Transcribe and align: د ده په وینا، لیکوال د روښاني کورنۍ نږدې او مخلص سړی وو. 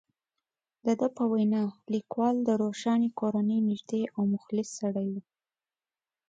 د 0.85 0.87
ده 0.99 1.07
په 1.17 1.23
وینا، 1.31 1.63
لیکوال 1.93 2.35
د 2.43 2.49
روښاني 2.61 3.09
کورنۍ 3.19 3.59
نږدې 3.69 4.01
او 4.15 4.21
مخلص 4.33 4.67
سړی 4.79 5.07
وو. 5.13 5.21